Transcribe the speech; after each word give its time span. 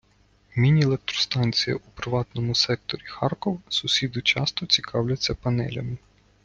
Міні- 0.55 0.83
електростанція 0.83 1.75
у 1.75 1.79
приватному 1.79 2.55
секторі 2.55 3.01
Харкова 3.05 3.59
Сусіди 3.69 4.21
часто 4.21 4.65
цікавляться 4.65 5.35
панелями. 5.35 5.97